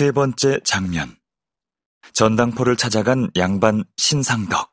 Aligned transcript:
세 0.00 0.12
번째 0.12 0.60
장면. 0.64 1.14
전당포를 2.14 2.74
찾아간 2.74 3.28
양반 3.36 3.84
신상덕. 3.98 4.72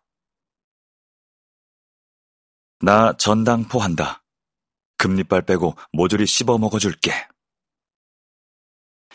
나 2.80 3.12
전당포 3.17 3.82
한다. 3.82 4.24
금리빨 4.98 5.42
빼고 5.42 5.76
모조리 5.92 6.26
씹어 6.26 6.58
먹어줄게. 6.60 7.12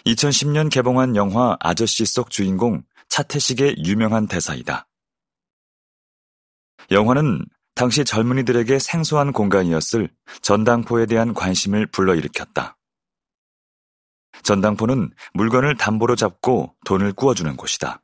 2010년 0.05 0.71
개봉한 0.71 1.17
영화 1.17 1.57
아저씨 1.61 2.05
속 2.05 2.29
주인공 2.29 2.83
차태식의 3.09 3.77
유명한 3.87 4.27
대사이다. 4.27 4.87
영화는 6.91 7.47
당시 7.75 8.05
젊은이들에게 8.05 8.79
생소한 8.81 9.33
공간이었을 9.33 10.15
전당포에 10.43 11.07
대한 11.07 11.33
관심을 11.33 11.87
불러일으켰다. 11.87 12.77
전당포는 14.43 15.11
물건을 15.35 15.77
담보로 15.77 16.17
잡고 16.17 16.75
돈을 16.85 17.13
꾸어주는 17.13 17.57
곳이다. 17.57 18.03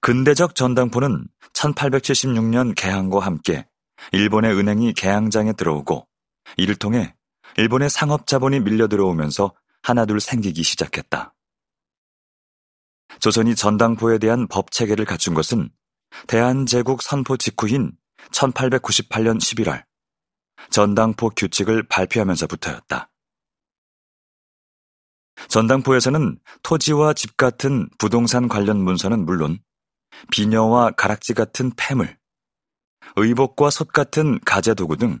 근대적 0.00 0.54
전당포는 0.54 1.26
1876년 1.52 2.74
개항과 2.76 3.20
함께 3.20 3.66
일본의 4.12 4.56
은행이 4.56 4.92
개항장에 4.92 5.52
들어오고 5.54 6.06
이를 6.56 6.76
통해 6.76 7.14
일본의 7.56 7.90
상업 7.90 8.26
자본이 8.26 8.60
밀려 8.60 8.86
들어오면서 8.86 9.52
하나둘 9.82 10.20
생기기 10.20 10.62
시작했다. 10.62 11.34
조선이 13.20 13.54
전당포에 13.54 14.18
대한 14.18 14.46
법 14.46 14.70
체계를 14.70 15.04
갖춘 15.04 15.34
것은 15.34 15.70
대한제국 16.26 17.02
선포 17.02 17.36
직후인 17.36 17.92
1898년 18.30 19.38
11월 19.38 19.84
전당포 20.70 21.30
규칙을 21.30 21.84
발표하면서부터였다. 21.88 23.10
전당포에서는 25.48 26.38
토지와 26.62 27.12
집 27.14 27.36
같은 27.36 27.88
부동산 27.98 28.48
관련 28.48 28.78
문서는 28.82 29.24
물론 29.24 29.58
비녀와 30.30 30.92
가락지 30.92 31.34
같은 31.34 31.72
폐물, 31.76 32.16
의복과 33.16 33.70
솥 33.70 33.92
같은 33.92 34.40
가재 34.44 34.74
도구 34.74 34.96
등 34.96 35.20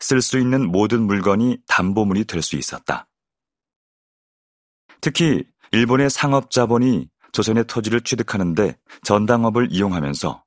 쓸 0.00 0.22
수 0.22 0.38
있는 0.38 0.70
모든 0.70 1.02
물건이 1.02 1.58
담보물이 1.66 2.24
될 2.24 2.42
수 2.42 2.56
있었다. 2.56 3.08
특히 5.00 5.44
일본의 5.72 6.10
상업 6.10 6.50
자본이 6.50 7.08
조선의 7.32 7.64
토지를 7.66 8.02
취득하는데 8.02 8.78
전당업을 9.04 9.68
이용하면서 9.72 10.44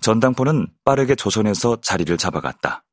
전당포는 0.00 0.68
빠르게 0.84 1.14
조선에서 1.14 1.80
자리를 1.80 2.16
잡아갔다. 2.18 2.84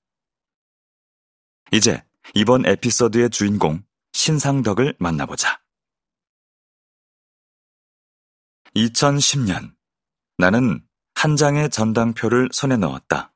이제 1.71 2.03
이번 2.33 2.65
에피소드의 2.65 3.29
주인공 3.31 3.83
신상덕을 4.25 4.95
만나보자. 4.97 5.61
2010년 8.75 9.75
나는 10.39 10.83
한 11.13 11.35
장의 11.35 11.69
전당표를 11.69 12.49
손에 12.51 12.75
넣었다. 12.75 13.35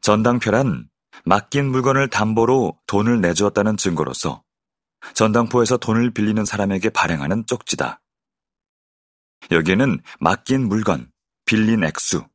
전당표란 0.00 0.90
맡긴 1.24 1.70
물건을 1.70 2.10
담보로 2.10 2.80
돈을 2.88 3.20
내주었다는 3.20 3.76
증거로서 3.76 4.42
전당포에서 5.14 5.76
돈을 5.76 6.10
빌리는 6.10 6.44
사람에게 6.44 6.90
발행하는 6.90 7.46
쪽지다. 7.46 8.02
여기에는 9.52 10.02
맡긴 10.18 10.66
물건, 10.66 11.12
빌린 11.44 11.84
액수, 11.84 12.26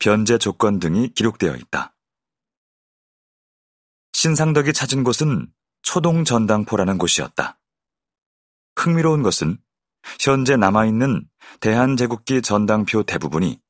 변제 0.00 0.38
조건 0.38 0.80
등이 0.80 1.10
기록되어 1.10 1.54
있다. 1.54 1.94
신상덕이 4.12 4.72
찾은 4.72 5.04
곳은 5.04 5.52
초동 5.86 6.24
전당포라는 6.24 6.98
곳이었다. 6.98 7.60
흥미로운 8.74 9.22
것은 9.22 9.56
현재 10.18 10.56
남아있는 10.56 11.30
대한제국기 11.60 12.42
전당표 12.42 13.04
대부분이 13.04 13.60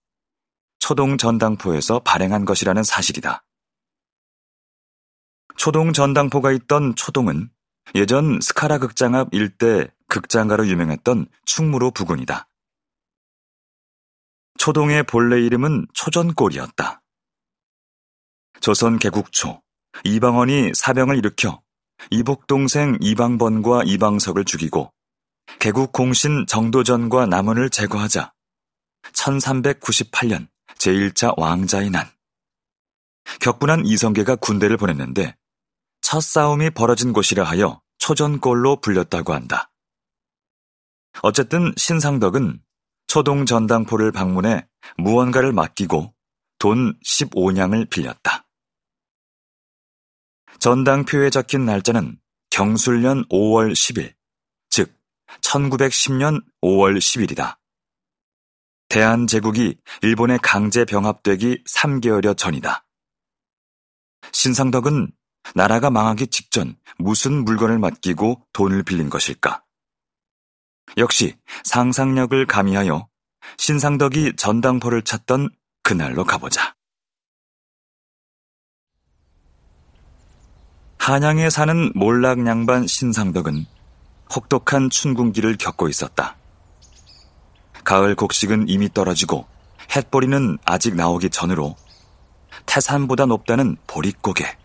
초동 0.79 1.19
전당포에서 1.19 2.01
발행한 2.01 2.47
것이라는 2.47 2.83
사실이다. 2.83 3.45
초동 5.59 5.93
전당포가 5.93 6.53
있던 6.53 6.97
초동은 6.97 7.51
예전 7.95 8.41
스카라 8.41 8.79
극장 8.79 9.15
앞 9.15 9.29
일대 9.33 9.87
극장가로 10.09 10.69
유명했던 10.69 11.27
충무로 11.45 11.91
부근이다. 11.91 12.49
초동의 14.59 15.03
본래 15.03 15.39
이름은 15.43 15.87
초전골이었다. 15.93 17.03
조선 18.61 18.99
개국 18.99 19.33
초 19.33 19.63
이방원이 20.05 20.73
사병을 20.75 21.19
일으켜 21.19 21.63
이복 22.11 22.47
동생 22.47 22.97
이방번과 23.01 23.83
이방석을 23.85 24.45
죽이고 24.45 24.93
개국 25.59 25.93
공신 25.93 26.47
정도전과 26.47 27.27
남원을 27.27 27.71
제거하자 27.71 28.33
1398년 29.13 30.49
제1차 30.79 31.39
왕자의 31.39 31.91
난 31.91 32.07
격분한 33.41 33.87
이성계가 33.87 34.37
군대를 34.37 34.77
보냈는데 34.77 35.37
첫 36.01 36.21
싸움이 36.21 36.71
벌어진 36.71 37.13
곳이라 37.13 37.45
하여 37.45 37.81
초전골로 37.99 38.81
불렸다고 38.81 39.33
한다. 39.33 39.73
어쨌든 41.23 41.73
신상덕은 41.77 42.61
초동 43.07 43.47
전당포를 43.47 44.13
방문해 44.13 44.69
무언가를 44.99 45.53
맡기고 45.53 46.15
돈 46.59 46.99
15냥을 47.05 47.91
빌렸다. 47.91 48.46
전당표에 50.67 51.31
적힌 51.31 51.65
날짜는 51.65 52.19
경술년 52.51 53.25
5월 53.29 53.71
10일, 53.71 54.15
즉 54.69 54.93
1910년 55.41 56.43
5월 56.61 56.99
10일이다. 56.99 57.59
대한제국이 58.89 59.79
일본에 60.03 60.39
강제 60.43 60.85
병합되기 60.85 61.63
3개월여 61.63 62.37
전이다. 62.37 62.85
신상덕은 64.33 65.13
나라가 65.55 65.91
망하기 65.91 66.27
직전 66.27 66.77
무슨 66.99 67.45
물건을 67.45 67.79
맡기고 67.79 68.49
돈을 68.53 68.83
빌린 68.83 69.09
것일까? 69.09 69.63
역시 70.97 71.37
상상력을 71.63 72.45
가미하여 72.45 73.09
신상덕이 73.57 74.35
전당포를 74.35 75.03
찾던 75.03 75.49
그날로 75.85 76.25
가보자. 76.25 76.75
한양에 81.07 81.51
사는 81.51 81.93
몰락 81.95 82.45
양반 82.49 82.89
신상덕은 82.89 83.65
혹독한 84.35 84.91
춘궁기를 84.91 85.57
겪고 85.57 85.87
있었다. 85.87 86.35
가을 87.85 88.17
곡식은 88.17 88.69
이미 88.69 88.93
떨어지고 88.93 89.47
햇보리는 89.95 90.59
아직 90.65 90.97
나오기 90.97 91.31
전으로 91.31 91.77
태산보다 92.67 93.27
높다는 93.27 93.77
보릿고개. 93.87 94.57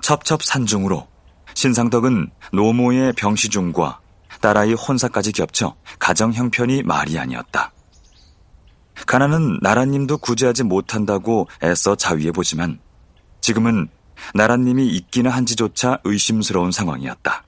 첩첩산중으로 0.00 1.06
신상덕은 1.54 2.32
노모의 2.52 3.12
병시중과 3.12 4.00
딸아이 4.40 4.72
혼사까지 4.74 5.30
겹쳐 5.30 5.76
가정 6.00 6.32
형편이 6.32 6.82
말이 6.82 7.16
아니었다. 7.16 7.70
가난은 9.06 9.60
나라님도 9.62 10.18
구제하지 10.18 10.64
못한다고 10.64 11.46
애써 11.62 11.94
자위해 11.94 12.32
보지만 12.32 12.80
지금은 13.40 13.88
나라님이 14.34 14.88
있기는 14.88 15.30
한지조차 15.30 16.00
의심스러운 16.04 16.72
상황이었다. 16.72 17.44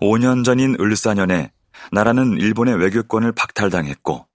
5년 0.00 0.44
전인 0.44 0.76
을사년에 0.80 1.52
나라는 1.90 2.38
일본의 2.38 2.76
외교권을 2.76 3.32
박탈당했고 3.32 4.26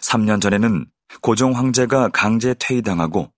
3년 0.00 0.40
전에는 0.40 0.86
고종 1.20 1.56
황제가 1.56 2.08
강제 2.08 2.54
퇴위당하고 2.54 3.32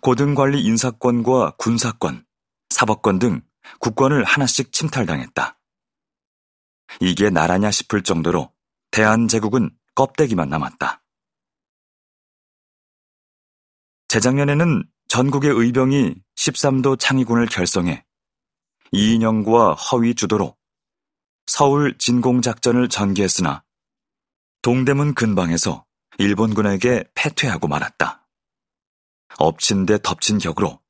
고등관리 0.00 0.62
인사권과 0.62 1.54
군사권, 1.58 2.24
사법권 2.70 3.18
등 3.18 3.42
국권을 3.80 4.24
하나씩 4.24 4.72
침탈당했다. 4.72 5.58
이게 7.00 7.30
나라냐 7.30 7.70
싶을 7.70 8.02
정도로 8.02 8.52
대한제국은 8.90 9.70
껍데기만 9.94 10.48
남았다. 10.48 11.02
재작년에는 14.08 14.84
전국의 15.12 15.50
의병이 15.50 16.14
13도 16.36 16.98
창의군을 16.98 17.44
결성해 17.44 18.02
이인영과 18.92 19.74
허위 19.74 20.14
주도로 20.14 20.56
서울 21.44 21.98
진공작전을 21.98 22.88
전개했으나 22.88 23.62
동대문 24.62 25.12
근방에서 25.12 25.84
일본군에게 26.16 27.04
패퇴하고 27.14 27.68
말았다. 27.68 28.26
엎친 29.36 29.84
데 29.84 29.98
덮친 30.02 30.38
격으로 30.38 30.80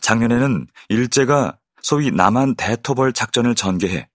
작년에는 0.00 0.68
일제가 0.88 1.58
소위 1.82 2.10
남한 2.10 2.54
대토벌 2.54 3.12
작전을 3.12 3.54
전개해 3.54 4.08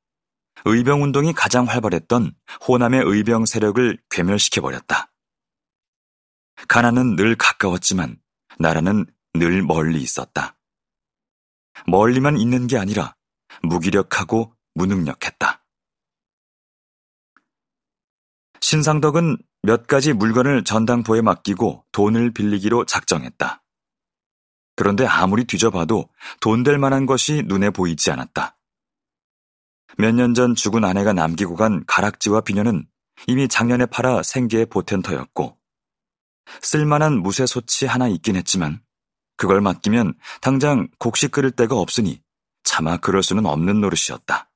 의병운동이 0.66 1.34
가장 1.34 1.68
활발했던 1.68 2.34
호남의 2.68 3.04
의병 3.06 3.46
세력을 3.46 4.00
괴멸시켜버렸다. 4.10 5.13
가난은 6.68 7.16
늘 7.16 7.36
가까웠지만 7.36 8.18
나라는 8.58 9.06
늘 9.33 9.62
멀리 9.63 10.01
있었다. 10.01 10.57
멀리만 11.88 12.38
있는 12.38 12.68
게 12.68 12.78
아니라 12.78 13.16
무기력하고 13.63 14.56
무능력했다. 14.75 15.63
신상덕은 18.62 19.38
몇 19.63 19.88
가지 19.88 20.13
물건을 20.13 20.63
전당포에 20.63 21.22
맡기고 21.22 21.86
돈을 21.92 22.31
빌리기로 22.33 22.86
작정했다. 22.86 23.63
그런데 24.75 25.06
아무리 25.06 25.45
뒤져봐도 25.45 26.10
돈 26.42 26.63
될 26.63 26.77
만한 26.80 27.06
것이 27.06 27.44
눈에 27.45 27.69
보이지 27.72 28.12
않았다. 28.12 28.57
몇 29.98 30.16
년 30.16 30.34
전 30.34 30.56
죽은 30.56 30.86
아내가 30.86 31.13
남기고 31.13 31.56
간 31.56 31.84
가락지와 31.88 32.42
비녀는 32.42 32.88
이미 33.27 33.48
작년에 33.48 33.86
팔아 33.88 34.24
생계의 34.24 34.68
보텐터였고 34.68 35.57
쓸만한 36.62 37.22
무쇠 37.22 37.45
소치 37.45 37.86
하나 37.86 38.07
있긴 38.07 38.36
했지만 38.38 38.81
그걸 39.41 39.59
맡기면 39.59 40.13
당장 40.39 40.88
곡식 40.99 41.31
끓일 41.31 41.49
데가 41.49 41.75
없으니 41.75 42.21
차마 42.61 42.97
그럴 42.97 43.23
수는 43.23 43.47
없는 43.47 43.81
노릇이었다. 43.81 44.51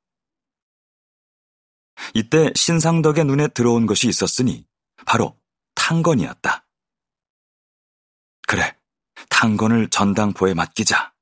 이때 2.14 2.52
신상덕의 2.54 3.26
눈에 3.26 3.48
들어온 3.48 3.88
것이 3.88 4.08
있었으니 4.08 4.64
바로 5.08 5.42
탕건이었다. 5.74 6.68
그래, 8.48 8.78
탕건을 9.30 9.90
전당포에 9.90 10.54
맡기자. 10.54 11.16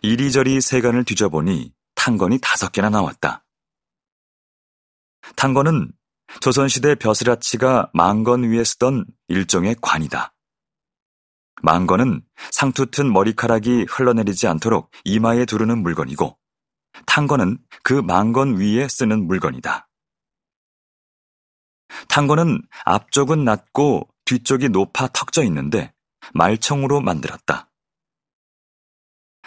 이리저리 0.00 0.62
세간을 0.62 1.04
뒤져보니 1.04 1.74
탕건이 1.94 2.38
다섯 2.40 2.72
개나 2.72 2.88
나왔다. 2.88 3.44
탕건은 5.36 5.92
조선시대 6.40 6.94
벼슬아치가 6.94 7.90
망건 7.92 8.44
위에 8.44 8.64
쓰던 8.64 9.04
일종의 9.28 9.76
관이다. 9.82 10.31
망건은 11.62 12.22
상투 12.50 12.86
튼 12.86 13.12
머리카락이 13.12 13.86
흘러내리지 13.88 14.46
않도록 14.48 14.90
이마에 15.04 15.44
두르는 15.44 15.82
물건이고, 15.82 16.36
탕건은 17.06 17.58
그 17.82 17.94
망건 17.94 18.58
위에 18.58 18.88
쓰는 18.88 19.26
물건이다. 19.26 19.88
탕건은 22.08 22.62
앞쪽은 22.84 23.44
낮고 23.44 24.08
뒤쪽이 24.24 24.70
높아 24.70 25.08
턱져 25.08 25.42
있는데 25.44 25.92
말청으로 26.34 27.00
만들었다. 27.00 27.70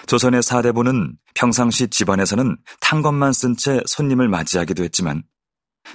조선의 0.07 0.43
사대부는 0.43 1.17
평상시 1.33 1.87
집안에서는 1.87 2.57
탕건만 2.81 3.33
쓴 3.33 3.55
채 3.55 3.81
손님을 3.87 4.27
맞이하기도 4.27 4.83
했지만 4.83 5.23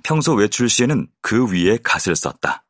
평소 0.03 0.35
외출 0.35 0.69
시에는 0.69 1.09
그 1.23 1.47
위에 1.53 1.79
갓을 1.83 2.17
썼다. 2.17 2.65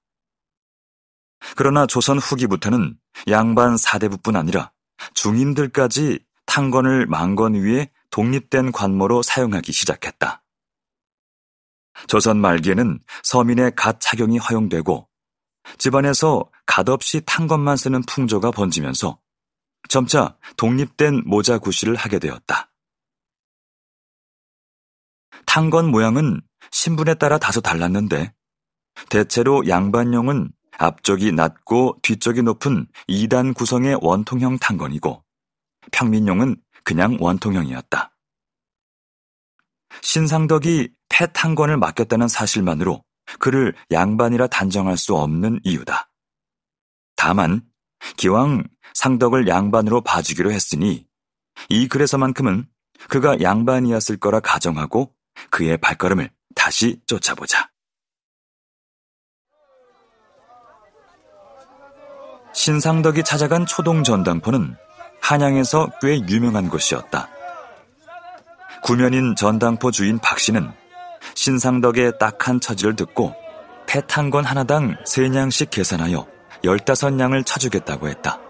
그러나 1.57 1.87
조선 1.87 2.19
후기부터는 2.19 2.99
양반 3.29 3.77
사대부뿐 3.77 4.37
아니라 4.37 4.73
중인들까지 5.15 6.25
탕건을 6.47 7.07
망건 7.07 7.55
위에 7.55 7.91
독립된 8.11 8.73
관모로 8.73 9.23
사용하기 9.23 9.73
시작했다. 9.73 10.43
조선 12.07 12.39
말기에는 12.41 13.01
서민의 13.23 13.73
갓 13.77 14.01
착용이 14.01 14.39
허용되고 14.39 15.09
집안에서 15.79 16.51
갓 16.67 16.89
없이 16.89 17.23
탕건만 17.25 17.77
쓰는 17.77 18.03
풍조가 18.03 18.51
번지면서 18.51 19.19
점차 19.89 20.37
독립된 20.57 21.23
모자 21.27 21.59
구실을 21.59 21.95
하게 21.97 22.19
되었다. 22.19 22.71
탕건 25.47 25.91
모양은 25.91 26.41
신분에 26.71 27.15
따라 27.15 27.39
다소 27.39 27.61
달랐는데 27.61 28.33
대체로 29.09 29.67
양반용은 29.69 30.53
앞쪽이 30.79 31.33
낮고 31.33 31.99
뒤쪽이 32.03 32.43
높은 32.43 32.87
2단 33.09 33.55
구성의 33.55 33.99
원통형 34.01 34.59
탕건이고 34.59 35.23
평민용은 35.93 36.57
그냥 36.85 37.17
원통형이었다. 37.21 38.17
신상덕이 40.03 40.91
폐탕건을 41.09 41.77
맡겼다는 41.77 42.29
사실만으로 42.29 43.05
그를 43.39 43.75
양반이라 43.91 44.47
단정할 44.49 44.97
수 44.97 45.15
없는 45.17 45.61
이유다. 45.65 46.11
다만 47.17 47.63
기왕 48.17 48.65
상덕을 48.95 49.47
양반으로 49.47 50.01
봐주기로 50.01 50.51
했으니 50.51 51.07
이 51.69 51.89
글에서만큼은 51.89 52.67
그가 53.09 53.41
양반이었을 53.41 54.19
거라 54.19 54.41
가정하고 54.41 55.15
그의 55.51 55.79
발걸음을 55.79 56.31
다시 56.55 57.01
쫓아보자. 57.07 57.70
신상덕이 62.53 63.23
찾아간 63.25 63.67
초동 63.67 64.03
전당포는 64.03 64.77
한양에서 65.21 65.91
꽤 66.01 66.19
유명한 66.29 66.69
곳이었다. 66.69 67.29
구면인 68.83 69.37
전당포 69.37 69.91
주인 69.91 70.19
박 70.19 70.39
씨는 70.39 70.73
신상덕의 71.35 72.19
딱한 72.19 72.61
처지를 72.61 72.97
듣고 72.97 73.35
패탄건 73.87 74.45
하나당 74.45 74.97
세냥씩 75.05 75.71
계산하여 75.71 76.27
열다섯 76.65 77.15
냥을 77.15 77.45
쳐주겠다고 77.45 78.09
했다. 78.09 78.41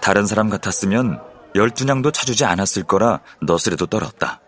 다른 0.00 0.26
사람 0.26 0.48
같았으면 0.48 1.20
열두 1.54 1.84
냥도 1.84 2.10
쳐주지 2.10 2.44
않았을 2.44 2.84
거라 2.84 3.20
너스레도 3.42 3.86
떨었다. 3.86 4.40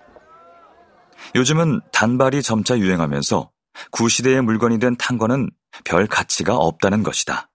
요즘은 1.34 1.81
단발이 1.93 2.43
점차 2.43 2.78
유행하면서 2.78 3.50
구시대의 3.90 4.43
물건이 4.43 4.78
된 4.78 4.96
탄건은 4.96 5.50
별 5.84 6.06
가치가 6.06 6.56
없다는 6.56 7.02
것이다. 7.02 7.47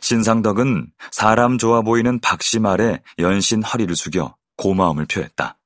신상덕은 0.00 0.92
사람 1.10 1.58
좋아 1.58 1.82
보이는 1.82 2.18
박씨 2.20 2.60
말에 2.60 3.02
연신 3.18 3.62
허리를 3.62 3.94
숙여 3.96 4.36
고마움을 4.56 5.06
표했다. 5.06 5.58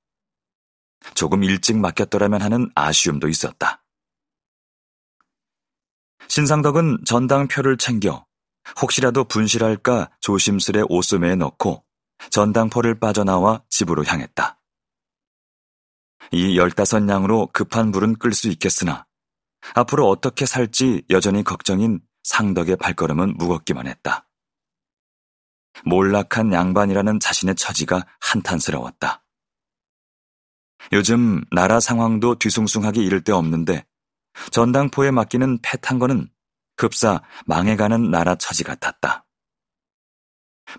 조금 1.15 1.45
일찍 1.45 1.77
맡겼더라면 1.77 2.41
하는 2.41 2.71
아쉬움도 2.75 3.29
있었다. 3.29 3.85
신상덕은 6.29 7.05
전당표를 7.05 7.77
챙겨 7.77 8.25
혹시라도 8.81 9.25
분실할까 9.25 10.11
조심스레 10.21 10.85
옷소매에 10.89 11.37
넣고 11.37 11.85
전당포를 12.31 12.99
빠져나와 12.99 13.63
집으로 13.69 14.05
향했다. 14.05 14.59
이 16.33 16.57
열다섯 16.57 17.03
냥으로 17.03 17.51
급한 17.53 17.93
불은 17.93 18.17
끌 18.17 18.33
수 18.33 18.49
있겠으나 18.49 19.07
앞으로 19.75 20.09
어떻게 20.09 20.47
살지 20.47 21.05
여전히 21.11 21.45
걱정인 21.45 22.01
상덕의 22.25 22.77
발걸음은 22.77 23.37
무겁기만 23.37 23.87
했다. 23.87 24.29
몰락한 25.85 26.53
양반이라는 26.53 27.21
자신의 27.21 27.55
처지가 27.55 28.07
한탄스러웠다. 28.21 29.25
요즘 30.93 31.43
나라 31.51 31.81
상황도 31.81 32.39
뒤숭숭하게 32.39 33.03
이를 33.03 33.23
데 33.23 33.33
없는데 33.33 33.87
전당포에 34.51 35.11
맡기는 35.11 35.61
패탄 35.63 35.99
거는 35.99 36.29
급사 36.77 37.23
망해가는 37.47 38.11
나라 38.11 38.35
처지 38.35 38.65
같았다. 38.65 39.25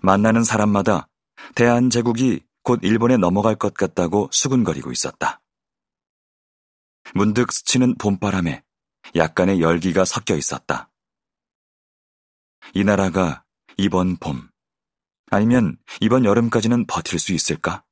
만나는 0.02 0.44
사람마다 0.44 1.08
대한제국이 1.54 2.44
곧 2.62 2.80
일본에 2.82 3.16
넘어갈 3.16 3.54
것 3.54 3.74
같다고 3.74 4.28
수군거리고 4.32 4.92
있었다. 4.92 5.40
문득 7.14 7.52
스치는 7.52 7.96
봄바람에 7.96 8.64
약간의 9.14 9.60
열기가 9.60 10.04
섞여 10.04 10.34
있었다. 10.34 10.90
이 12.74 12.84
나라가 12.84 13.44
이번 13.76 14.16
봄, 14.16 14.48
아니면 15.30 15.76
이번 16.00 16.24
여름까지는 16.24 16.86
버틸 16.86 17.18
수 17.18 17.32
있을까? 17.32 17.84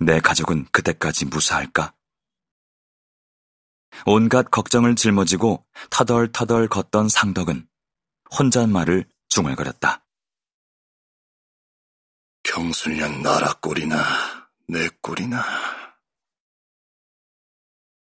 내 0.00 0.20
가족은 0.20 0.66
그때까지 0.72 1.26
무사할까? 1.26 1.94
온갖 4.06 4.50
걱정을 4.50 4.96
짊어지고 4.96 5.66
터덜터덜 5.90 6.68
걷던 6.68 7.08
상덕은 7.08 7.68
혼잣말을 8.38 9.06
중얼거렸다. 9.28 10.04
경순이는 12.44 13.22
나라 13.22 13.52
꼴이나 13.60 14.02
내 14.68 14.88
꼴이나 15.00 15.42